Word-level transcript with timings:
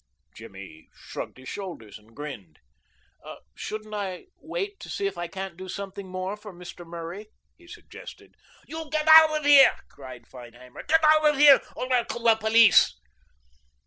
Jimmy 0.35 0.89
shrugged 0.95 1.37
his 1.37 1.47
shoulders 1.47 1.99
and 1.99 2.15
grinned. 2.15 2.57
"Shouldn't 3.53 3.93
I 3.93 4.25
wait 4.39 4.79
to 4.79 4.89
see 4.89 5.05
if 5.05 5.15
I 5.15 5.27
can't 5.27 5.55
do 5.55 5.69
something 5.69 6.07
more 6.07 6.35
for 6.35 6.51
Mr. 6.51 6.83
Murray?" 6.87 7.27
he 7.55 7.67
suggested. 7.67 8.33
"You 8.65 8.89
get 8.89 9.07
out 9.07 9.37
of 9.37 9.45
here!" 9.45 9.75
cried 9.89 10.25
Feinheimer, 10.25 10.81
"Get 10.87 11.03
out 11.03 11.29
of 11.29 11.37
here 11.37 11.61
or 11.75 11.93
I'll 11.93 12.05
call 12.05 12.23
the 12.23 12.35
police." 12.35 12.95